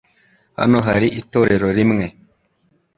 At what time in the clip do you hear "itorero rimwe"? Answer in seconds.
1.21-2.05